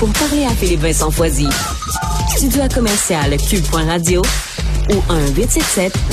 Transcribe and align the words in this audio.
pour 0.00 0.12
parler 0.14 0.44
à 0.46 0.50
Philippe 0.50 0.80
Vincent 0.80 1.10
Foisy. 1.10 1.46
Studio 2.34 2.62
à 2.62 2.70
commercial 2.70 3.36
cube.radio 3.36 4.22
ou 4.88 4.94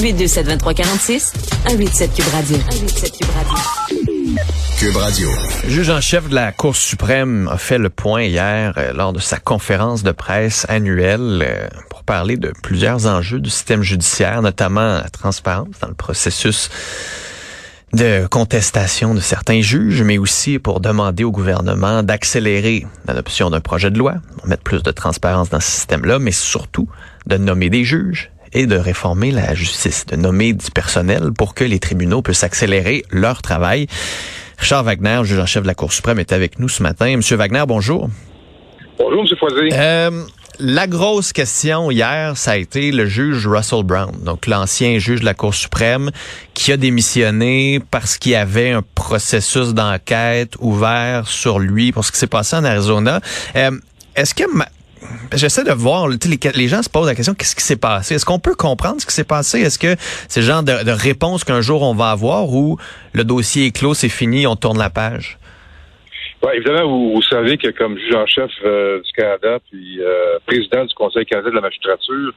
1-877-827-2346, 0.02 1.32
187 1.70 2.14
Cube 2.14 2.26
Radio. 2.34 2.58
187 2.70 3.18
Cube 3.18 3.30
Radio. 3.34 3.56
Cube 4.78 4.98
Radio. 4.98 5.30
Le 5.64 5.70
juge 5.70 5.90
en 5.90 6.02
chef 6.02 6.28
de 6.28 6.36
la 6.36 6.52
Cour 6.52 6.76
suprême 6.76 7.48
a 7.50 7.58
fait 7.58 7.78
le 7.78 7.90
point 7.90 8.24
hier 8.24 8.74
euh, 8.78 8.92
lors 8.92 9.14
de 9.14 9.20
sa 9.20 9.38
conférence 9.38 10.04
de 10.04 10.12
presse 10.12 10.66
annuelle 10.68 11.46
euh, 11.48 11.70
pour 11.90 12.04
parler 12.04 12.36
de 12.36 12.52
plusieurs 12.62 13.08
enjeux 13.08 13.40
du 13.40 13.50
système 13.50 13.84
judiciaire, 13.84 14.42
notamment 14.42 14.98
la 14.98 15.10
transparence 15.10 15.80
dans 15.82 15.88
le 15.88 15.94
processus 15.96 16.70
de 17.94 18.28
contestation 18.28 19.14
de 19.14 19.20
certains 19.20 19.62
juges, 19.62 20.02
mais 20.04 20.18
aussi 20.18 20.60
pour 20.60 20.80
demander 20.80 21.24
au 21.24 21.32
gouvernement 21.32 22.04
d'accélérer 22.04 22.86
l'adoption 23.08 23.50
d'un 23.50 23.62
projet 23.62 23.92
de 23.92 23.98
loi, 23.98 24.16
mettre 24.46 24.64
plus 24.64 24.84
de 24.84 24.92
transparence 24.92 25.50
dans 25.50 25.60
ce 25.60 25.72
système-là, 25.72 26.20
mais 26.20 26.32
surtout 26.32 26.90
de 27.26 27.38
nommer 27.38 27.70
des 27.70 27.84
juges 27.84 28.32
et 28.54 28.66
de 28.66 28.78
réformer 28.78 29.32
la 29.32 29.54
justice, 29.56 30.06
de 30.06 30.16
nommer 30.16 30.54
du 30.54 30.72
personnel 30.72 31.32
pour 31.38 31.54
que 31.54 31.64
les 31.64 31.80
tribunaux 31.80 32.22
puissent 32.22 32.44
accélérer 32.44 33.04
leur 33.12 33.42
travail. 33.42 33.88
Richard 34.58 34.84
Wagner, 34.84 35.22
juge 35.24 35.40
en 35.40 35.46
chef 35.46 35.64
de 35.64 35.68
la 35.68 35.76
Cour 35.76 35.94
suprême, 35.94 36.20
est 36.20 36.34
avec 36.34 36.60
nous 36.60 36.70
ce 36.70 36.82
matin. 36.84 37.16
Monsieur 37.16 37.36
Wagner, 37.36 37.64
bonjour. 37.68 38.10
Bonjour, 38.98 39.22
M. 39.22 39.38
Foisy. 39.38 39.70
Euh, 39.72 40.24
la 40.60 40.88
grosse 40.88 41.34
question 41.34 41.92
hier, 41.92 42.36
ça 42.38 42.52
a 42.52 42.58
été 42.58 42.92
le 42.92 43.06
juge 43.06 43.48
Russell 43.48 43.84
Brown, 43.84 44.12
donc 44.24 44.48
l'ancien 44.48 44.98
juge 44.98 45.20
de 45.20 45.26
la 45.26 45.34
Cour 45.34 45.54
suprême, 45.54 46.12
qui 46.54 46.72
a 46.72 46.78
démissionné 46.78 47.80
parce 47.92 48.18
qu'il 48.18 48.32
y 48.32 48.36
avait 48.36 48.72
un 48.72 48.84
processus 48.96 49.74
d'enquête 49.74 50.56
ouvert 50.60 51.28
sur 51.28 51.60
lui 51.60 51.92
pour 51.92 52.06
ce 52.06 52.12
qui 52.12 52.18
s'est 52.18 52.28
passé 52.28 52.56
en 52.56 52.64
Arizona. 52.64 53.22
Euh, 53.56 53.72
Est-ce 54.16 54.34
que 54.34 54.44
J'essaie 55.34 55.64
de 55.64 55.72
voir, 55.72 56.08
les, 56.08 56.18
les, 56.56 56.68
gens 56.68 56.82
se 56.82 56.90
posent 56.90 57.06
la 57.06 57.16
question, 57.16 57.34
qu'est-ce 57.34 57.56
qui 57.56 57.64
s'est 57.64 57.78
passé? 57.78 58.16
Est-ce 58.16 58.26
qu'on 58.26 58.40
peut 58.40 58.56
comprendre 58.56 59.00
ce 59.00 59.06
qui 59.06 59.14
s'est 59.14 59.24
passé? 59.24 59.60
Est-ce 59.60 59.80
que 59.80 59.96
c'est 60.28 60.42
le 60.42 60.48
genre 60.48 60.64
de, 60.64 60.84
de 60.84 60.92
réponse 60.92 61.44
qu'un 61.44 61.62
jour 61.62 61.84
on 61.84 61.94
va 61.94 62.12
avoir 62.12 62.50
ou 62.50 62.78
le 63.14 63.24
dossier 63.24 63.68
est 63.68 63.72
clos, 63.72 63.94
c'est 63.94 64.10
fini, 64.10 64.48
on 64.48 64.56
tourne 64.56 64.80
la 64.80 64.90
page? 64.90 65.38
Évidemment, 66.54 67.12
vous, 67.14 67.22
savez 67.22 67.58
que 67.58 67.70
comme 67.70 67.98
juge 67.98 68.14
en 68.16 68.26
chef 68.26 68.52
euh, 68.64 69.02
du 69.02 69.12
Canada, 69.12 69.60
puis 69.70 70.00
euh, 70.00 70.40
président 70.46 70.86
du 70.86 70.94
Conseil 70.94 71.26
canadien 71.26 71.52
de 71.52 71.56
la 71.56 71.62
magistrature, 71.62 72.34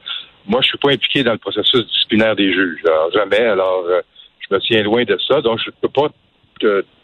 moi, 0.47 0.61
je 0.61 0.69
suis 0.69 0.77
pas 0.77 0.91
impliqué 0.91 1.23
dans 1.23 1.33
le 1.33 1.37
processus 1.37 1.85
disciplinaire 1.85 2.35
des 2.35 2.51
juges. 2.51 2.79
Alors, 2.85 3.11
jamais. 3.11 3.45
Alors, 3.45 3.85
euh, 3.87 4.01
je 4.39 4.55
me 4.55 4.59
tiens 4.59 4.81
loin 4.83 5.03
de 5.03 5.17
ça. 5.27 5.41
Donc, 5.41 5.59
je 5.59 5.69
ne 5.69 5.75
peux 5.81 5.89
pas 5.89 6.07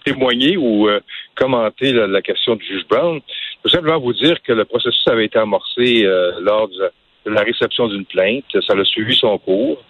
témoigner 0.06 0.56
ou 0.56 0.88
commenter 1.34 1.92
la, 1.92 2.06
la, 2.06 2.22
question 2.22 2.56
du 2.56 2.64
juge 2.64 2.88
Brown. 2.88 3.20
Je 3.28 3.56
peux 3.64 3.70
simplement 3.70 4.00
vous 4.00 4.14
dire 4.14 4.42
que 4.44 4.54
le 4.54 4.66
processus 4.66 5.08
avait 5.08 5.26
été 5.26 5.40
amorcé 5.40 6.04
lors 6.40 6.68
de 6.68 6.92
la 7.26 7.42
réception 7.42 7.88
d'une 7.88 8.06
plainte. 8.06 8.46
Ça 8.68 8.74
a 8.74 8.86
suivi 8.86 9.16
son 9.16 9.40
cours. 9.40 9.84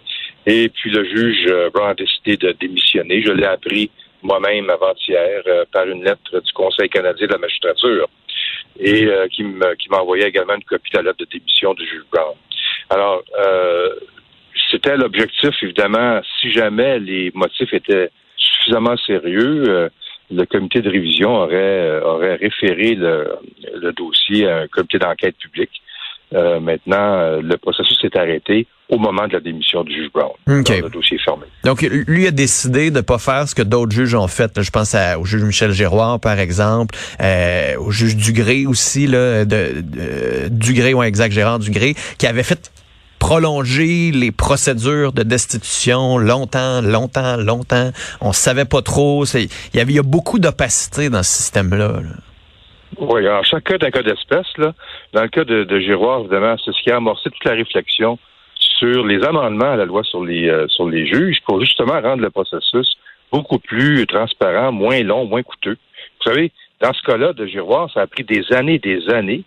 Et 0.46 0.70
puis, 0.70 0.90
le 0.90 1.04
juge 1.04 1.52
Brown 1.74 1.90
a 1.90 1.94
décidé 1.94 2.38
de 2.38 2.52
démissionner. 2.52 3.22
Je 3.22 3.32
l'ai 3.32 3.44
appris 3.44 3.90
moi-même 4.22 4.68
avant-hier 4.70 5.42
euh, 5.46 5.64
par 5.72 5.86
une 5.86 6.04
lettre 6.04 6.40
du 6.40 6.52
Conseil 6.52 6.88
canadien 6.88 7.26
de 7.26 7.32
la 7.32 7.38
magistrature 7.38 8.08
et 8.78 9.06
euh, 9.06 9.26
qui 9.28 9.42
m'a 9.42 9.98
envoyé 10.00 10.26
également 10.26 10.54
une 10.54 10.64
copie 10.64 10.90
de 10.92 10.98
la 10.98 11.04
lettre 11.04 11.18
de 11.18 11.26
démission 11.26 11.74
du 11.74 11.86
juge 11.86 12.02
Brown. 12.12 12.34
Alors, 12.90 13.22
euh, 13.38 13.90
c'était 14.70 14.96
l'objectif, 14.96 15.54
évidemment, 15.62 16.20
si 16.40 16.52
jamais 16.52 16.98
les 16.98 17.30
motifs 17.34 17.72
étaient 17.72 18.10
suffisamment 18.36 18.96
sérieux, 18.98 19.90
le 20.30 20.44
comité 20.44 20.82
de 20.82 20.90
révision 20.90 21.36
aurait, 21.36 22.00
aurait 22.02 22.36
référé 22.36 22.94
le, 22.94 23.28
le 23.74 23.92
dossier 23.92 24.46
à 24.46 24.58
un 24.58 24.68
comité 24.68 24.98
d'enquête 24.98 25.36
public. 25.38 25.70
maintenant, 26.32 27.40
le 27.40 27.56
processus 27.56 27.98
s'est 28.00 28.16
arrêté 28.16 28.66
au 28.90 28.98
moment 28.98 29.26
de 29.26 29.34
la 29.34 29.40
démission 29.40 29.84
du 29.84 29.94
juge 29.94 30.12
Brown. 30.12 30.32
Okay. 30.46 30.82
Le 30.82 30.90
dossier 30.90 31.18
fermé. 31.18 31.46
Donc, 31.64 31.82
lui 31.82 32.26
a 32.26 32.30
décidé 32.30 32.90
de 32.90 33.00
pas 33.00 33.18
faire 33.18 33.48
ce 33.48 33.54
que 33.54 33.62
d'autres 33.62 33.92
juges 33.92 34.14
ont 34.14 34.28
fait. 34.28 34.60
je 34.60 34.70
pense 34.70 34.94
au 35.18 35.24
juge 35.24 35.42
Michel 35.42 35.72
Giroir, 35.72 36.20
par 36.20 36.38
exemple, 36.38 36.94
euh, 37.20 37.76
au 37.78 37.90
juge 37.90 38.16
Dugré 38.16 38.66
aussi, 38.66 39.06
là, 39.06 39.44
de, 39.44 39.82
de 39.82 40.48
Dugré, 40.48 40.94
ou 40.94 41.02
exact, 41.02 41.32
Gérard 41.32 41.58
Dugré, 41.58 41.94
qui 42.16 42.26
avait 42.26 42.44
fait 42.44 42.70
prolonger 43.18 44.12
les 44.12 44.30
procédures 44.30 45.12
de 45.12 45.24
destitution 45.24 46.18
longtemps, 46.18 46.80
longtemps, 46.80 47.36
longtemps. 47.36 47.90
On 48.20 48.32
savait 48.32 48.64
pas 48.64 48.82
trop. 48.82 49.24
Il 49.24 49.48
y 49.74 49.80
avait 49.80 49.92
il 49.92 49.96
y 49.96 49.98
a 49.98 50.04
beaucoup 50.04 50.38
d'opacité 50.38 51.10
dans 51.10 51.22
ce 51.22 51.42
système-là. 51.42 51.88
Là. 51.88 52.16
Oui, 52.98 53.26
alors 53.26 53.44
chaque 53.44 53.64
cas 53.64 53.78
d'un 53.78 53.90
cas 53.90 54.02
d'espèce, 54.02 54.46
là, 54.56 54.72
dans 55.12 55.22
le 55.22 55.28
cas 55.28 55.44
de, 55.44 55.64
de 55.64 55.80
Giroir, 55.80 56.20
évidemment, 56.20 56.56
c'est 56.64 56.72
ce 56.72 56.82
qui 56.82 56.90
a 56.90 56.96
amorcé 56.96 57.30
toute 57.30 57.44
la 57.44 57.52
réflexion 57.52 58.18
sur 58.78 59.04
les 59.04 59.22
amendements 59.24 59.72
à 59.72 59.76
la 59.76 59.84
loi 59.84 60.02
sur 60.04 60.24
les 60.24 60.48
euh, 60.48 60.66
sur 60.68 60.88
les 60.88 61.06
juges 61.06 61.38
pour 61.44 61.60
justement 61.60 62.00
rendre 62.00 62.22
le 62.22 62.30
processus 62.30 62.96
beaucoup 63.32 63.58
plus 63.58 64.06
transparent, 64.06 64.72
moins 64.72 65.02
long, 65.02 65.26
moins 65.26 65.42
coûteux. 65.42 65.76
Vous 66.18 66.30
savez, 66.30 66.52
dans 66.80 66.92
ce 66.92 67.02
cas-là 67.02 67.32
de 67.32 67.46
Giroir, 67.46 67.90
ça 67.92 68.02
a 68.02 68.06
pris 68.06 68.24
des 68.24 68.52
années 68.52 68.78
des 68.78 69.08
années. 69.10 69.42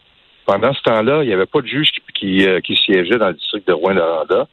Pendant 0.46 0.74
ce 0.74 0.82
temps-là, 0.84 1.24
il 1.24 1.28
n'y 1.28 1.34
avait 1.34 1.46
pas 1.46 1.62
de 1.62 1.68
juge 1.68 1.90
qui, 2.14 2.46
euh, 2.46 2.60
siégeait 2.62 3.18
dans 3.18 3.30
le 3.30 3.34
district 3.34 3.68
de 3.68 3.74
Rouen-Noranda. 3.74 4.48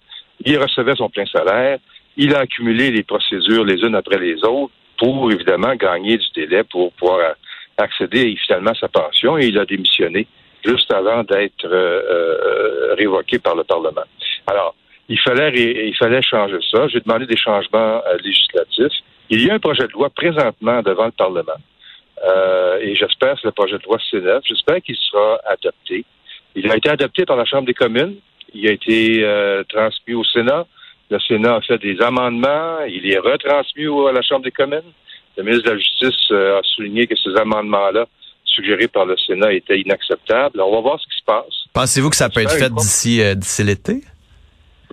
Il 0.45 0.57
recevait 0.59 0.95
son 0.95 1.09
plein 1.09 1.27
salaire. 1.27 1.79
Il 2.17 2.35
a 2.35 2.41
accumulé 2.41 2.91
les 2.91 3.03
procédures 3.03 3.65
les 3.65 3.81
unes 3.83 3.95
après 3.95 4.19
les 4.19 4.37
autres 4.45 4.73
pour, 4.99 5.31
évidemment, 5.33 5.75
gagner 5.75 6.19
du 6.19 6.27
délai 6.35 6.63
pour 6.65 6.93
pouvoir 6.93 7.35
accéder 7.77 8.37
finalement 8.47 8.71
à 8.71 8.75
sa 8.75 8.89
pension 8.89 9.39
et 9.39 9.47
il 9.47 9.59
a 9.59 9.65
démissionné 9.65 10.27
juste 10.65 10.93
avant 10.93 11.23
d'être 11.23 11.67
euh, 11.67 12.95
révoqué 12.97 13.39
par 13.39 13.55
le 13.55 13.65
Parlement. 13.65 14.03
Alors, 14.49 14.75
il 15.09 15.19
fallait, 15.21 15.53
il 15.89 15.97
fallait 15.97 16.23
changer 16.23 16.59
ça. 16.71 16.89
J'ai 16.89 17.01
demandé 17.01 17.27
des 17.27 17.37
changements 17.37 18.03
euh, 18.07 18.17
législatifs. 18.25 18.99
Il 19.31 19.45
y 19.45 19.51
a 19.51 19.55
un 19.55 19.59
projet 19.59 19.87
de 19.87 19.93
loi 19.93 20.09
présentement 20.11 20.83
devant 20.83 21.07
le 21.07 21.13
Parlement. 21.13 21.61
Euh, 22.27 22.79
et 22.81 22.97
j'espère 22.97 23.35
que 23.41 23.47
le 23.47 23.53
projet 23.53 23.79
de 23.79 23.85
loi 23.85 23.99
C9, 24.11 24.41
j'espère 24.45 24.81
qu'il 24.83 24.97
sera 24.97 25.39
adopté. 25.47 26.05
Il 26.55 26.71
a 26.71 26.77
été 26.77 26.89
adopté 26.89 27.25
par 27.27 27.37
la 27.37 27.45
Chambre 27.45 27.67
des 27.67 27.75
communes. 27.75 28.17
Il 28.55 28.67
a 28.67 28.73
été 28.73 29.23
euh, 29.23 29.63
transmis 29.69 30.15
au 30.15 30.25
Sénat. 30.25 30.67
Le 31.11 31.21
Sénat 31.21 31.57
a 31.57 31.61
fait 31.61 31.79
des 31.79 32.01
amendements. 32.01 32.81
Il 32.89 33.11
est 33.11 33.19
retransmis 33.19 33.87
à 34.09 34.13
la 34.13 34.23
Chambre 34.23 34.45
des 34.45 34.51
communes. 34.51 34.91
Le 35.37 35.45
ministre 35.45 35.67
de 35.67 35.71
la 35.71 35.79
Justice 35.79 36.31
a 36.33 36.61
souligné 36.75 37.07
que 37.07 37.15
ces 37.17 37.37
amendements-là 37.37 38.07
suggérés 38.59 38.89
par 38.89 39.07
le 39.07 39.17
Sénat 39.17 39.53
étaient 39.53 39.81
inacceptables. 39.81 40.59
Alors, 40.59 40.71
on 40.71 40.77
va 40.77 40.81
voir 40.81 41.01
ce 41.01 41.07
qui 41.07 41.19
se 41.19 41.25
passe. 41.25 41.69
Pensez-vous 41.73 42.11
que 42.11 42.17
ça 42.17 42.29
peut 42.29 42.41
être 42.41 42.59
fait 42.59 42.73
d'ici 42.73 43.23
euh, 43.23 43.35
d'ici 43.35 43.63
l'été? 43.63 44.03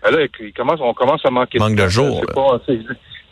Ben 0.05 0.17
là, 0.17 0.25
il 0.39 0.53
commence, 0.53 0.79
on 0.81 0.93
commence 0.93 1.25
à 1.25 1.31
manquer 1.31 1.57
Manque 1.57 1.75
de, 1.75 1.83
de 1.83 1.87
jours. 1.87 2.23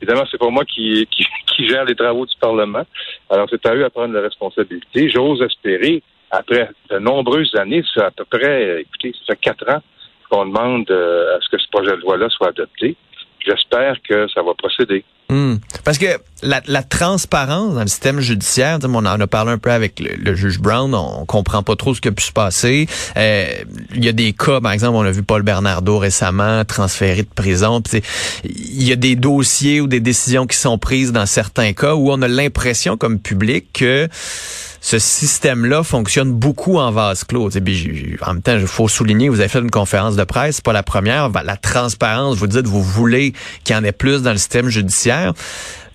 Évidemment, 0.02 0.24
c'est 0.30 0.40
pas 0.40 0.50
moi 0.50 0.66
qui, 0.66 1.08
qui, 1.12 1.26
qui, 1.56 1.68
gère 1.68 1.86
les 1.86 1.96
travaux 1.96 2.26
du 2.26 2.34
Parlement. 2.42 2.84
Alors, 3.30 3.48
c'est 3.50 3.66
à 3.66 3.76
eux 3.76 3.86
à 3.86 3.90
prendre 3.90 4.14
la 4.14 4.22
responsabilité. 4.22 5.08
J'ose 5.10 5.42
espérer, 5.42 6.02
après 6.32 6.70
de 6.90 6.98
nombreuses 6.98 7.54
années, 7.56 7.84
c'est 7.94 8.02
à 8.02 8.12
peu 8.12 8.26
près, 8.26 8.82
écoutez, 8.82 9.14
ça 9.20 9.34
fait 9.34 9.40
quatre 9.40 9.70
ans 9.70 9.82
qu'on 10.30 10.48
demande 10.48 10.90
euh, 10.90 11.38
à 11.38 11.42
ce 11.42 11.50
que 11.50 11.62
ce 11.62 11.70
projet 11.70 11.92
de 11.92 12.02
loi-là 12.02 12.28
soit 12.30 12.50
adopté. 12.50 12.98
J'espère 13.46 13.96
que 14.08 14.28
ça 14.34 14.42
va 14.42 14.54
procéder. 14.58 15.04
Mmh. 15.30 15.56
Parce 15.84 15.98
que 15.98 16.06
la, 16.44 16.62
la, 16.68 16.84
transparence 16.84 17.74
dans 17.74 17.82
le 17.82 17.88
système 17.88 18.20
judiciaire, 18.20 18.78
on 18.84 18.94
en 18.94 19.06
a 19.06 19.28
parlé 19.28 19.52
un 19.52 19.58
peu 19.58 19.72
avec 19.72 20.00
le, 20.00 20.16
le, 20.16 20.36
juge 20.36 20.60
Brown, 20.60 20.94
on 20.94 21.26
comprend 21.26 21.64
pas 21.64 21.76
trop 21.76 21.96
ce 21.96 22.02
qui 22.02 22.10
a 22.10 22.12
pu 22.12 22.24
se 22.24 22.32
passer. 22.32 22.88
Euh, 23.18 23.46
il 23.96 24.04
y 24.04 24.10
a 24.10 24.12
des 24.12 24.34
cas, 24.34 24.60
par 24.62 24.74
exemple, 24.74 24.96
on 24.96 25.02
a 25.02 25.12
vu 25.12 25.24
Paul 25.24 25.42
Bernardo 25.42 25.98
récemment 25.98 26.64
transféré 26.66 27.24
de 27.24 27.34
prison. 27.34 27.82
Il 28.44 28.84
y 28.84 28.92
a 28.92 28.96
des 28.96 29.16
dossiers 29.16 29.82
ou 29.82 29.88
des 29.88 30.02
décisions 30.02 30.46
qui 30.46 30.58
sont 30.58 30.78
prises 30.78 31.12
dans 31.12 31.26
certains 31.26 31.74
cas 31.74 31.96
où 31.96 32.12
on 32.12 32.22
a 32.22 32.28
l'impression 32.28 32.98
comme 32.98 33.20
public 33.20 33.68
que 33.74 34.10
ce 34.84 35.00
système-là 35.00 35.82
fonctionne 35.82 36.34
beaucoup 36.34 36.78
en 36.78 36.92
vase 36.92 37.24
clos. 37.24 37.48
En 37.48 38.34
même 38.34 38.42
temps, 38.42 38.58
il 38.60 38.68
faut 38.68 38.90
souligner, 38.90 39.30
vous 39.30 39.40
avez 39.40 39.48
fait 39.48 39.60
une 39.62 39.72
conférence 39.72 40.18
de 40.18 40.26
presse, 40.26 40.60
pas 40.60 40.74
la 40.74 40.84
première. 40.84 41.30
La 41.30 41.56
transparence, 41.56 42.36
vous 42.36 42.48
dites, 42.48 42.68
vous 42.68 42.84
voulez 42.84 43.32
qu'il 43.64 43.78
y 43.78 43.80
en 43.80 43.86
ait 43.86 43.94
plus 43.94 44.24
dans 44.24 44.32
le 44.32 44.38
système 44.38 44.68
judiciaire. 44.68 45.32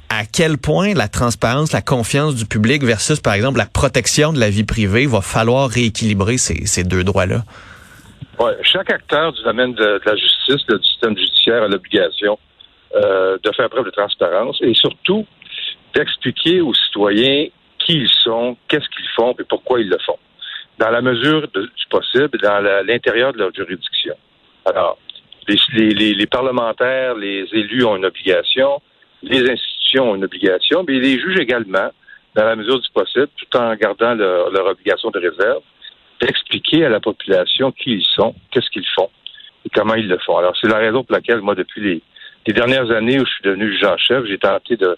À 0.08 0.24
quel 0.24 0.56
point 0.56 0.94
la 0.94 1.08
transparence, 1.08 1.72
la 1.72 1.82
confiance 1.82 2.34
du 2.34 2.46
public 2.46 2.82
versus, 2.82 3.20
par 3.20 3.34
exemple, 3.34 3.58
la 3.58 3.66
protection 3.66 4.32
de 4.32 4.40
la 4.40 4.48
vie 4.48 4.64
privée 4.64 5.04
va 5.04 5.20
falloir 5.20 5.68
rééquilibrer 5.68 6.38
ces, 6.38 6.64
ces 6.64 6.82
deux 6.82 7.04
droits-là? 7.04 7.44
Ouais, 8.40 8.56
chaque 8.62 8.90
acteur 8.90 9.34
du 9.34 9.42
domaine 9.42 9.74
de, 9.74 9.84
de 9.84 10.02
la 10.06 10.16
justice, 10.16 10.66
du 10.66 10.82
système 10.82 11.14
judiciaire 11.14 11.62
a 11.62 11.68
l'obligation 11.68 12.38
euh, 12.96 13.36
de 13.44 13.52
faire 13.54 13.68
preuve 13.68 13.84
de 13.84 13.90
transparence 13.90 14.56
et 14.62 14.72
surtout 14.72 15.26
d'expliquer 15.94 16.62
aux 16.62 16.72
citoyens 16.72 17.48
qui 17.88 17.96
ils 17.96 18.10
sont, 18.22 18.56
qu'est-ce 18.68 18.88
qu'ils 18.90 19.08
font 19.16 19.34
et 19.38 19.44
pourquoi 19.44 19.80
ils 19.80 19.88
le 19.88 19.96
font, 20.04 20.18
dans 20.78 20.90
la 20.90 21.00
mesure 21.00 21.48
du 21.48 21.86
possible, 21.90 22.38
dans 22.42 22.60
l'intérieur 22.86 23.32
de 23.32 23.38
leur 23.38 23.54
juridiction. 23.54 24.14
Alors, 24.66 24.98
les, 25.48 26.26
parlementaires, 26.26 27.14
les 27.14 27.46
élus 27.52 27.84
ont 27.84 27.96
une 27.96 28.04
obligation, 28.04 28.82
les 29.22 29.50
institutions 29.50 30.10
ont 30.10 30.16
une 30.16 30.24
obligation, 30.24 30.84
mais 30.86 30.98
les 30.98 31.18
juges 31.18 31.40
également, 31.40 31.90
dans 32.34 32.44
la 32.44 32.56
mesure 32.56 32.78
du 32.78 32.88
possible, 32.90 33.28
tout 33.36 33.56
en 33.56 33.74
gardant 33.74 34.14
leur 34.14 34.66
obligation 34.66 35.10
de 35.10 35.18
réserve, 35.18 35.62
d'expliquer 36.20 36.84
à 36.84 36.90
la 36.90 37.00
population 37.00 37.72
qui 37.72 37.92
ils 37.92 38.04
sont, 38.04 38.34
qu'est-ce 38.50 38.68
qu'ils 38.70 38.86
font 38.94 39.08
et 39.64 39.70
comment 39.70 39.94
ils 39.94 40.08
le 40.08 40.18
font. 40.18 40.36
Alors, 40.36 40.54
c'est 40.60 40.68
la 40.68 40.78
raison 40.78 41.02
pour 41.04 41.14
laquelle, 41.14 41.40
moi, 41.40 41.54
depuis 41.54 41.80
les, 41.80 42.02
dernières 42.52 42.90
années 42.90 43.20
où 43.20 43.26
je 43.26 43.30
suis 43.30 43.44
devenu 43.44 43.70
juge 43.70 43.84
en 43.84 43.96
chef, 43.98 44.24
j'ai 44.24 44.38
tenté 44.38 44.76
de 44.76 44.96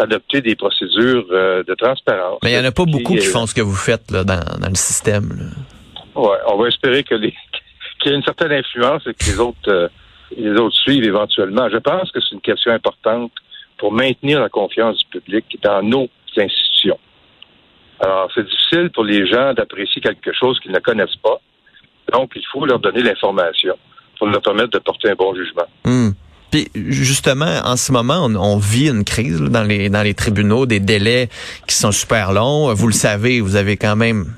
adopter 0.00 0.40
des 0.40 0.56
procédures 0.56 1.26
euh, 1.30 1.62
de 1.62 1.74
transparence. 1.74 2.38
Mais 2.42 2.52
il 2.52 2.58
n'y 2.58 2.60
en 2.60 2.68
a 2.68 2.72
pas 2.72 2.84
beaucoup 2.84 3.14
qui 3.14 3.26
font 3.26 3.46
ce 3.46 3.54
que 3.54 3.60
vous 3.60 3.76
faites 3.76 4.10
là, 4.10 4.24
dans, 4.24 4.68
le 4.68 4.74
système. 4.74 5.52
Oui, 6.14 6.36
on 6.46 6.56
va 6.56 6.68
espérer 6.68 7.02
que 7.04 7.14
les 7.14 7.34
qu'il 8.00 8.12
y 8.12 8.14
ait 8.14 8.18
une 8.18 8.24
certaine 8.24 8.52
influence 8.52 9.06
et 9.06 9.12
que 9.12 9.24
les 9.26 9.38
autres 9.38 9.68
euh, 9.68 9.88
les 10.36 10.52
autres 10.52 10.76
suivent 10.76 11.04
éventuellement. 11.04 11.68
Je 11.68 11.78
pense 11.78 12.10
que 12.12 12.20
c'est 12.20 12.34
une 12.34 12.40
question 12.40 12.72
importante 12.72 13.32
pour 13.78 13.92
maintenir 13.92 14.40
la 14.40 14.48
confiance 14.48 14.98
du 14.98 15.20
public 15.20 15.58
dans 15.62 15.82
nos 15.82 16.08
institutions. 16.36 16.98
Alors, 18.00 18.30
c'est 18.34 18.44
difficile 18.44 18.90
pour 18.94 19.04
les 19.04 19.26
gens 19.26 19.52
d'apprécier 19.52 20.00
quelque 20.00 20.32
chose 20.32 20.58
qu'ils 20.60 20.72
ne 20.72 20.78
connaissent 20.78 21.16
pas. 21.22 21.40
Donc, 22.12 22.32
il 22.34 22.44
faut 22.50 22.64
leur 22.64 22.78
donner 22.78 23.02
l'information 23.02 23.76
pour 24.18 24.28
leur 24.28 24.42
permettre 24.42 24.70
de 24.70 24.78
porter 24.78 25.10
un 25.10 25.14
bon 25.14 25.34
jugement. 25.34 25.66
Hmm. 25.84 26.10
Puis 26.50 26.70
justement, 26.74 27.60
en 27.64 27.76
ce 27.76 27.92
moment, 27.92 28.24
on, 28.24 28.58
vit 28.58 28.88
une 28.88 29.04
crise 29.04 29.38
dans 29.38 29.62
les 29.62 30.14
tribunaux, 30.14 30.66
des 30.66 30.80
délais 30.80 31.28
qui 31.66 31.76
sont 31.76 31.92
super 31.92 32.32
longs. 32.32 32.74
Vous 32.74 32.86
le 32.86 32.92
savez, 32.92 33.40
vous 33.40 33.56
avez 33.56 33.76
quand 33.76 33.96
même 33.96 34.32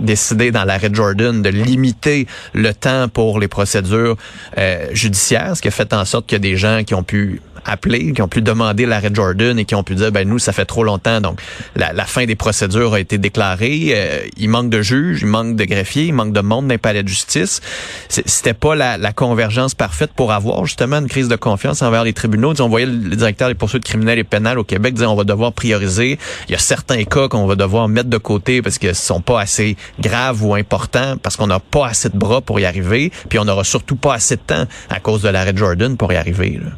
décidé 0.00 0.50
dans 0.50 0.64
l'arrêt 0.64 0.90
Jordan 0.92 1.42
de 1.42 1.48
limiter 1.50 2.26
le 2.52 2.72
temps 2.72 3.08
pour 3.08 3.38
les 3.38 3.48
procédures 3.48 4.16
euh, 4.58 4.86
judiciaires, 4.92 5.56
ce 5.56 5.62
qui 5.62 5.68
a 5.68 5.70
fait 5.70 5.92
en 5.92 6.04
sorte 6.04 6.26
qu'il 6.26 6.36
y 6.36 6.40
a 6.40 6.50
des 6.50 6.56
gens 6.56 6.84
qui 6.84 6.94
ont 6.94 7.02
pu 7.02 7.40
appeler, 7.64 8.12
qui 8.12 8.22
ont 8.22 8.28
pu 8.28 8.42
demander 8.42 8.86
l'arrêt 8.86 9.10
Jordan 9.12 9.58
et 9.58 9.64
qui 9.64 9.74
ont 9.74 9.84
pu 9.84 9.94
dire 9.94 10.12
ben 10.12 10.28
nous 10.28 10.38
ça 10.38 10.52
fait 10.52 10.64
trop 10.64 10.84
longtemps 10.84 11.20
donc 11.20 11.40
la, 11.76 12.04
fin 12.04 12.26
des 12.26 12.34
procédures 12.34 12.94
a 12.94 13.00
été 13.00 13.18
déclarée, 13.18 13.92
euh, 13.94 14.18
il 14.36 14.48
manque 14.48 14.70
de 14.70 14.82
juges, 14.82 15.20
il 15.22 15.26
manque 15.26 15.56
de 15.56 15.64
greffiers, 15.64 16.06
il 16.06 16.12
manque 16.12 16.32
de 16.32 16.40
monde 16.40 16.66
dans 16.66 16.74
les 16.74 16.78
palais 16.78 17.02
de 17.02 17.08
justice. 17.08 17.60
C'était 18.08 18.54
pas 18.54 18.74
la, 18.74 19.12
convergence 19.12 19.74
parfaite 19.74 20.10
pour 20.14 20.32
avoir 20.32 20.66
justement 20.66 20.98
une 20.98 21.08
crise 21.08 21.28
de 21.28 21.36
confiance 21.36 21.82
envers 21.82 22.04
les 22.04 22.12
tribunaux. 22.12 22.52
on 22.60 22.68
voyait 22.68 22.86
le 22.86 23.16
directeur 23.16 23.48
des 23.48 23.54
poursuites 23.54 23.84
criminelles 23.84 24.18
et 24.18 24.24
pénales 24.24 24.58
au 24.58 24.64
Québec 24.64 24.94
dire 24.94 25.10
on 25.10 25.14
va 25.14 25.24
devoir 25.24 25.52
prioriser. 25.52 26.18
Il 26.48 26.52
y 26.52 26.54
a 26.54 26.58
certains 26.58 27.04
cas 27.04 27.28
qu'on 27.28 27.46
va 27.46 27.54
devoir 27.54 27.88
mettre 27.88 28.10
de 28.10 28.18
côté 28.18 28.60
parce 28.60 28.78
qu'ils 28.78 28.94
sont 28.94 29.20
pas 29.20 29.40
assez 29.40 29.76
graves 30.00 30.44
ou 30.44 30.54
importants 30.54 31.16
parce 31.22 31.36
qu'on 31.36 31.46
n'a 31.46 31.60
pas 31.60 31.86
assez 31.86 32.08
de 32.08 32.18
bras 32.18 32.40
pour 32.40 32.58
y 32.60 32.64
arriver, 32.64 33.12
puis 33.28 33.38
on 33.38 33.44
n'aura 33.44 33.64
surtout 33.64 33.96
pas 33.96 34.14
assez 34.14 34.36
de 34.36 34.42
temps 34.42 34.64
à 34.90 35.00
cause 35.00 35.22
de 35.22 35.28
l'arrêt 35.28 35.56
Jordan 35.56 35.96
pour 35.96 36.12
y 36.12 36.16
arriver. 36.16 36.60
Là. 36.62 36.70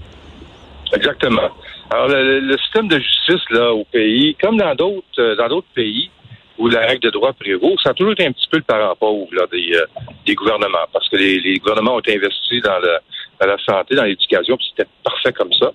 Exactement. 0.92 1.50
Alors, 1.90 2.08
le, 2.08 2.56
système 2.58 2.88
de 2.88 2.98
justice 2.98 3.50
là 3.50 3.72
au 3.72 3.84
pays, 3.84 4.36
comme 4.40 4.56
dans 4.56 4.74
d'autres 4.74 5.06
euh, 5.18 5.36
dans 5.36 5.48
d'autres 5.48 5.66
pays 5.74 6.10
où 6.58 6.68
la 6.68 6.80
règle 6.80 7.00
de 7.00 7.10
droit 7.10 7.32
prévaut, 7.32 7.76
ça 7.82 7.90
a 7.90 7.94
toujours 7.94 8.12
été 8.12 8.26
un 8.26 8.32
petit 8.32 8.48
peu 8.50 8.56
le 8.56 8.62
parent 8.62 8.94
pauvre 8.96 9.28
là, 9.32 9.46
des, 9.52 9.74
euh, 9.74 9.84
des 10.24 10.34
gouvernements, 10.34 10.86
parce 10.92 11.08
que 11.08 11.16
les, 11.16 11.38
les, 11.38 11.58
gouvernements 11.58 11.96
ont 11.96 12.02
investi 12.08 12.60
dans, 12.62 12.78
le, 12.78 12.96
dans 13.40 13.46
la 13.46 13.58
santé, 13.58 13.94
dans 13.94 14.04
l'éducation, 14.04 14.56
puis 14.56 14.66
c'était 14.70 14.88
parfait 15.04 15.32
comme 15.32 15.52
ça. 15.52 15.72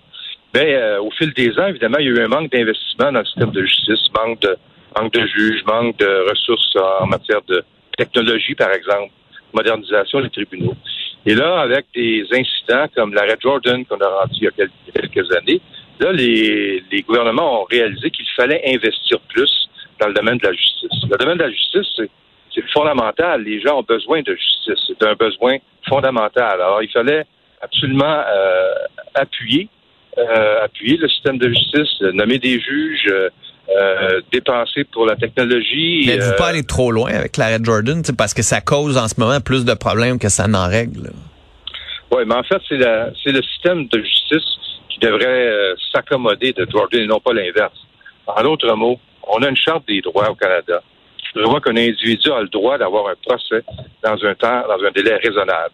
Mais 0.56 0.74
euh, 0.74 1.02
au 1.02 1.12
fil 1.12 1.32
des 1.34 1.58
ans, 1.60 1.68
évidemment, 1.68 2.00
il 2.00 2.06
y 2.06 2.10
a 2.10 2.12
eu 2.12 2.24
un 2.24 2.28
manque 2.28 2.52
d'investissement 2.52 3.12
dans 3.12 3.20
le 3.20 3.26
système 3.26 3.52
de 3.52 3.62
justice, 3.64 4.08
manque 4.18 4.40
de 4.40 4.58
manque 5.00 5.14
de 5.14 5.26
juges, 5.28 5.64
manque 5.66 5.98
de 5.98 6.30
ressources 6.30 6.76
en 6.76 7.06
matière 7.06 7.42
de 7.48 7.64
technologie, 7.98 8.56
par 8.56 8.72
exemple, 8.72 9.12
modernisation 9.54 10.22
des 10.22 10.30
tribunaux. 10.30 10.76
Et 11.26 11.36
là, 11.36 11.62
avec 11.62 11.86
des 11.94 12.26
incidents 12.32 12.88
comme 12.96 13.14
l'arrêt 13.14 13.38
Jordan 13.40 13.86
qu'on 13.86 13.98
a 13.98 14.08
rendu 14.08 14.34
il 14.42 14.44
y 14.44 14.48
a 14.48 15.02
quelques 15.02 15.32
années, 15.36 15.62
là, 16.00 16.12
les, 16.12 16.84
les 16.92 17.02
gouvernements 17.02 17.62
ont 17.62 17.66
réalisé 17.66 18.10
qu'il 18.10 18.26
fallait 18.36 18.62
investir 18.66 19.20
plus 19.30 19.70
dans 20.00 20.08
le 20.08 20.14
domaine 20.14 20.38
de 20.38 20.48
la 20.48 20.54
justice. 20.54 20.90
Le 21.10 21.18
domaine 21.18 21.38
de 21.38 21.44
la 21.44 21.52
justice, 21.52 22.02
c'est 22.54 22.70
fondamental. 22.72 23.44
Les 23.44 23.62
gens 23.62 23.80
ont 23.80 23.84
besoin 23.84 24.22
de 24.22 24.36
justice. 24.36 24.80
C'est 24.88 25.04
un 25.06 25.14
besoin 25.14 25.58
fondamental. 25.88 26.60
Alors, 26.60 26.82
il 26.82 26.90
fallait 26.90 27.26
absolument 27.62 28.24
euh, 28.28 28.74
appuyer, 29.14 29.70
euh, 30.18 30.64
appuyer 30.64 30.98
le 30.98 31.08
système 31.08 31.38
de 31.38 31.50
justice, 31.50 32.02
nommer 32.14 32.40
des 32.40 32.60
juges, 32.60 33.14
euh, 33.78 33.82
euh, 34.02 34.22
dépenser 34.32 34.84
pour 34.86 35.06
la 35.06 35.16
technologie. 35.16 36.04
Mais 36.06 36.18
vous 36.18 36.36
pas 36.38 36.48
aller 36.48 36.64
trop 36.64 36.92
loin 36.92 37.12
avec 37.12 37.38
l'arrêt 37.38 37.60
Jordan, 37.62 38.02
parce 38.18 38.34
que 38.34 38.42
ça 38.42 38.60
cause 38.62 38.98
en 38.98 39.08
ce 39.08 39.20
moment 39.20 39.40
plus 39.40 39.66
de 39.66 39.74
problèmes 39.74 40.20
que 40.20 40.30
ça 40.30 40.48
n'en 40.48 40.68
règle? 40.68 41.12
Oui, 42.12 42.24
mais 42.26 42.36
en 42.36 42.44
fait, 42.44 42.62
c'est 42.70 43.32
le 43.32 43.42
système 43.42 43.88
de 43.88 44.02
justice 44.02 44.58
qui 44.90 45.00
devrait 45.00 45.26
euh, 45.28 45.76
s'accommoder 45.94 46.54
de 46.54 46.68
Jordan 46.70 47.02
et 47.02 47.08
non 47.08 47.20
pas 47.20 47.34
l'inverse. 47.34 47.78
En 48.28 48.44
d'autres 48.44 48.74
mots, 48.76 49.00
on 49.28 49.42
a 49.42 49.50
une 49.50 49.58
charte 49.58 49.88
des 49.88 50.02
droits 50.02 50.30
au 50.30 50.36
Canada 50.36 50.82
qui 51.18 51.40
prévoit 51.40 51.62
qu'un 51.62 51.78
individu 51.78 52.32
a 52.32 52.42
le 52.42 52.50
droit 52.50 52.78
d'avoir 52.78 53.08
un 53.08 53.16
procès 53.26 53.64
dans 54.04 54.18
un 54.26 54.36
temps, 54.36 54.64
dans 54.68 54.86
un 54.86 54.92
délai 54.92 55.16
raisonnable. 55.16 55.74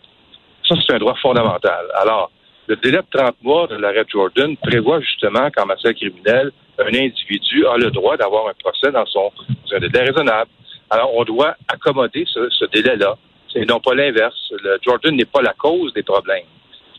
Ça, 0.68 0.76
c'est 0.86 0.94
un 0.94 1.00
droit 1.00 1.16
fondamental. 1.22 1.86
Alors, 1.96 2.32
le 2.68 2.75
délai 2.75 2.98
de 2.98 3.18
30 3.18 3.36
mois 3.44 3.68
de 3.68 3.75
l'arrêt 3.75 4.06
Jordan 4.08 4.56
prévoit 4.58 5.00
justement 5.00 5.50
qu'en 5.52 5.66
matière 5.66 5.96
criminelle, 5.96 6.52
un 6.78 6.88
individu 6.88 7.66
a 7.66 7.78
le 7.78 7.90
droit 7.92 8.18
d'avoir 8.18 8.48
un 8.48 8.54
procès 8.60 8.92
dans 8.92 9.06
son 9.06 9.31
un 9.72 9.80
délai 9.80 10.04
raisonnable. 10.04 10.50
Alors, 10.90 11.14
on 11.16 11.24
doit 11.24 11.56
accommoder 11.68 12.25
ce, 12.28 12.66
délai-là. 12.72 13.18
C'est 13.52 13.66
non 13.66 13.80
pas 13.80 13.96
l'inverse. 13.96 14.52
Le 14.64 14.78
Jordan 14.81 15.16
n'est 15.16 15.25
pas 15.25 15.42
la 15.42 15.54
cause 15.54 15.94
des 15.94 16.04
problèmes. 16.04 16.46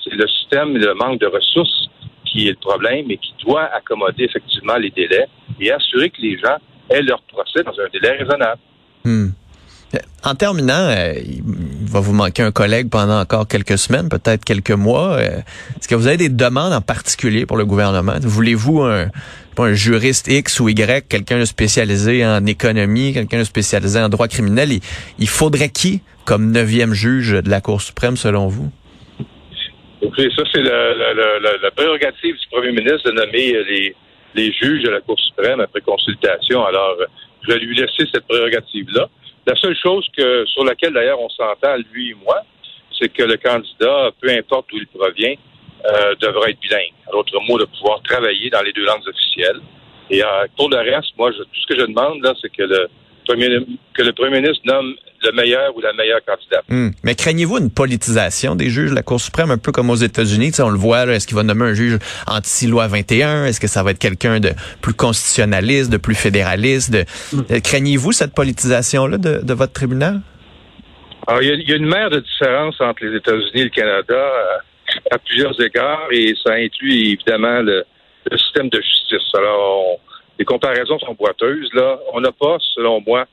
C'est 0.03 0.15
le 0.15 0.27
système, 0.27 0.77
le 0.77 0.95
manque 0.95 1.21
de 1.21 1.27
ressources 1.27 1.89
qui 2.25 2.49
est 2.49 2.51
le 2.51 2.57
problème 2.57 3.11
et 3.11 3.19
qui 3.19 3.35
doit 3.45 3.65
accommoder 3.65 4.25
effectivement 4.25 4.77
les 4.77 4.91
délais 4.91 5.27
et 5.61 5.71
assurer 5.71 6.11
que 6.11 6.21
les 6.21 6.39
gens 6.39 6.57
aient 6.91 7.03
leur 7.03 7.23
procès 7.23 7.63
dans 7.63 7.79
un 7.79 7.89
délai 7.93 8.13
raisonnable. 8.13 8.61
Hmm. 9.05 9.29
En 10.25 10.35
terminant, 10.35 10.89
euh, 10.91 11.15
il 11.25 11.43
va 11.89 12.01
vous 12.01 12.13
manquer 12.13 12.43
un 12.43 12.51
collègue 12.51 12.91
pendant 12.91 13.21
encore 13.21 13.49
quelques 13.49 13.79
semaines, 13.79 14.09
peut-être 14.09 14.45
quelques 14.45 14.73
mois. 14.73 15.15
Euh, 15.15 15.39
est-ce 15.79 15.89
que 15.89 15.95
vous 15.95 16.07
avez 16.07 16.19
des 16.19 16.29
demandes 16.29 16.73
en 16.73 16.83
particulier 16.83 17.47
pour 17.47 17.57
le 17.57 17.65
gouvernement? 17.65 18.17
Voulez-vous 18.21 18.83
un, 18.83 19.07
un 19.57 19.73
juriste 19.73 20.29
X 20.29 20.61
ou 20.61 20.69
Y, 20.69 21.09
quelqu'un 21.09 21.45
spécialisé 21.47 22.27
en 22.27 22.45
économie, 22.45 23.15
quelqu'un 23.15 23.45
spécialisé 23.45 23.99
en 24.01 24.11
droit 24.11 24.29
criminel? 24.29 24.69
Il, 25.19 25.29
faudrait 25.29 25.71
qui 25.71 26.03
comme 26.27 26.51
neuvième 26.51 26.93
juge 26.93 27.33
de 27.33 27.49
la 27.49 27.63
Cour 27.63 27.81
suprême, 27.81 28.17
selon 28.17 28.49
vous? 28.49 28.71
Écoutez, 30.03 30.29
ça, 30.37 30.43
c'est 30.53 30.63
la, 30.63 31.71
prérogative 31.75 32.35
du 32.35 32.47
premier 32.51 32.73
ministre 32.73 33.11
de 33.11 33.13
nommer 33.13 33.55
euh, 33.55 33.93
les 34.35 34.53
juges 34.53 34.83
de 34.83 34.91
la 34.91 35.01
Cour 35.01 35.19
suprême 35.19 35.61
après 35.61 35.81
consultation. 35.81 36.67
Alors, 36.67 36.97
je 37.43 37.53
vais 37.55 37.61
lui 37.61 37.75
laisser 37.75 38.05
cette 38.13 38.27
prérogative-là. 38.27 39.09
La 39.49 39.57
seule 39.57 39.77
chose 39.83 40.07
que 40.15 40.45
sur 40.45 40.63
laquelle 40.63 40.93
d'ailleurs 40.93 41.19
on 41.19 41.31
s'entend, 41.31 41.75
lui 41.91 42.11
et 42.11 42.15
moi, 42.23 42.43
c'est 42.93 43.11
que 43.11 43.23
le 43.23 43.39
candidat, 43.39 44.11
peu 44.21 44.29
importe 44.29 44.67
d'où 44.69 44.77
il 44.77 44.87
provient, 44.89 45.37
euh, 45.87 46.15
devra 46.21 46.51
être 46.51 46.61
bilingue. 46.61 46.93
À 47.09 47.13
l'autre 47.13 47.33
mot, 47.49 47.59
de 47.59 47.65
pouvoir 47.65 48.03
travailler 48.03 48.51
dans 48.51 48.61
les 48.61 48.75
deux 48.75 48.85
langues 48.85 49.09
officielles. 49.09 49.63
Et 50.11 50.23
euh, 50.23 50.27
pour 50.55 50.69
le 50.69 50.77
reste, 50.77 51.17
moi, 51.17 51.33
tout 51.33 51.61
ce 51.63 51.67
que 51.67 51.81
je 51.81 51.87
demande, 51.87 52.23
là, 52.23 52.35
c'est 52.43 52.53
que 52.55 52.63
le 52.63 52.91
premier 53.27 53.49
que 53.95 54.03
le 54.03 54.13
premier 54.13 54.39
ministre 54.43 54.61
nomme 54.67 54.95
le 55.23 55.33
meilleur 55.33 55.77
ou 55.77 55.81
la 55.81 55.93
meilleure 55.93 56.21
candidate. 56.25 56.65
Hmm. 56.69 56.91
Mais 57.03 57.15
craignez-vous 57.15 57.59
une 57.59 57.71
politisation 57.71 58.55
des 58.55 58.71
juges 58.71 58.91
de 58.91 58.95
la 58.95 59.03
Cour 59.03 59.21
suprême, 59.21 59.51
un 59.51 59.59
peu 59.59 59.73
comme 59.73 59.91
aux 59.91 59.97
États-Unis? 59.97 60.53
On 60.61 60.71
le 60.71 60.79
voit, 60.79 61.07
est-ce 61.07 61.27
qu'il 61.27 61.37
va 61.37 61.43
nommer 61.43 61.67
un 61.67 61.75
juge 61.75 61.99
anti-loi 62.27 62.87
21? 62.87 63.47
Est-ce 63.47 63.61
que 63.61 63.67
ça 63.67 63.83
va 63.83 63.91
être 63.91 63.99
quelqu'un 63.99 64.41
de 64.41 64.51
plus 64.81 64.95
constitutionnaliste, 64.95 65.91
de 65.91 65.97
plus 65.97 66.15
fédéraliste? 66.15 66.93
De... 66.93 67.05
Hmm. 67.33 67.43
Euh, 67.51 67.61
craignez-vous 67.61 68.13
cette 68.13 68.35
politisation-là 68.35 69.19
de, 69.19 69.55
votre 69.55 69.73
tribunal? 69.73 70.21
Alors, 71.27 71.43
il 71.43 71.69
y, 71.69 71.73
a, 71.73 71.77
une 71.77 71.87
mer 71.87 72.11
de 72.11 72.21
différence 72.21 72.81
entre 72.81 73.05
les 73.05 73.17
États-Unis 73.17 73.61
et 73.61 73.65
le 73.65 73.71
Canada 73.71 74.15
euh, 74.15 74.57
à 75.11 75.19
plusieurs 75.19 75.61
égards, 75.61 76.09
et 76.11 76.35
ça 76.43 76.55
inclut 76.55 76.93
évidemment 76.93 77.61
le, 77.61 77.85
système 78.37 78.69
de 78.69 78.81
justice. 78.81 79.35
Alors, 79.35 79.99
les 80.39 80.45
comparaisons 80.45 80.99
sont 80.99 81.15
boiteuses. 81.15 81.69
Là, 81.73 81.99
on 82.13 82.21
n'a 82.21 82.33
pas, 82.33 82.59
selon 82.75 83.03
moi, 83.07 83.27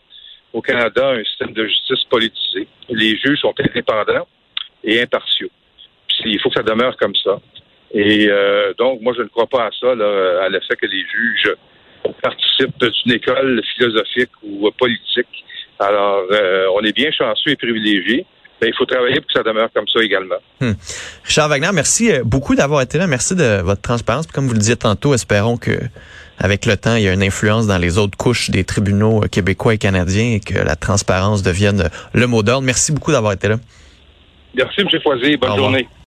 au 0.56 0.62
Canada 0.62 1.10
un 1.10 1.24
système 1.24 1.52
de 1.52 1.68
justice 1.68 2.04
politisé. 2.10 2.68
Les 2.90 3.18
juges 3.18 3.40
sont 3.40 3.54
indépendants 3.60 4.28
et 4.84 5.02
impartiaux. 5.02 5.50
il 6.24 6.40
faut 6.40 6.50
que 6.50 6.56
ça 6.56 6.64
demeure 6.64 6.96
comme 6.98 7.16
ça. 7.24 7.40
Et 7.94 8.28
euh, 8.30 8.74
donc, 8.78 9.02
moi, 9.02 9.14
je 9.18 9.24
ne 9.24 9.28
crois 9.28 9.48
pas 9.48 9.66
à 9.66 9.70
ça, 9.80 9.94
là, 9.94 10.44
à 10.46 10.50
l'effet 10.50 10.76
que 10.82 10.86
les 10.86 11.04
juges 11.14 11.56
participent 12.22 12.80
d'une 12.80 13.14
école 13.14 13.62
philosophique 13.76 14.32
ou 14.44 14.70
politique. 14.78 15.44
Alors, 15.80 16.24
euh, 16.32 16.68
on 16.74 16.82
est 16.82 16.96
bien 16.96 17.12
chanceux 17.12 17.52
et 17.52 17.56
privilégiés. 17.58 18.26
Mais 18.62 18.70
il 18.70 18.74
faut 18.74 18.86
travailler 18.86 19.16
pour 19.16 19.28
que 19.28 19.34
ça 19.34 19.44
demeure 19.44 19.70
comme 19.74 19.88
ça 19.88 20.02
également. 20.02 20.38
Hmm. 20.62 20.72
Richard 21.26 21.50
Wagner, 21.50 21.72
merci 21.74 22.10
euh, 22.10 22.24
beaucoup 22.24 22.56
d'avoir 22.56 22.82
été 22.82 22.98
là. 22.98 23.06
Merci 23.06 23.36
de 23.36 23.62
votre 23.62 23.82
transparence. 23.82 24.28
comme 24.28 24.48
vous 24.48 24.54
le 24.54 24.60
disiez 24.60 24.78
tantôt, 24.78 25.14
espérons 25.14 25.58
que 25.58 25.72
avec 26.40 26.66
le 26.66 26.78
temps, 26.78 26.96
il 26.96 27.04
y 27.04 27.08
a 27.08 27.14
une 27.14 27.24
influence 27.24 27.68
dans 27.68 27.78
les 27.78 27.98
autres 27.98 28.18
couches 28.18 28.50
des 28.50 28.64
tribunaux 28.64 29.24
euh, 29.24 29.28
québécois 29.28 29.74
et 29.74 29.78
canadiens 29.78 30.34
et 30.34 30.40
que 30.40 30.58
la 30.58 30.76
transparence 30.76 31.44
devienne 31.44 31.90
le 32.14 32.28
mot 32.28 32.44
d'ordre. 32.44 32.66
Merci 32.66 32.92
beaucoup 32.92 33.12
d'avoir 33.12 33.34
été 33.34 33.48
là. 33.48 33.58
Merci, 34.56 34.82
M. 34.82 34.88
Foisy. 35.02 35.38
Bonne 35.38 35.56
journée. 35.56 35.88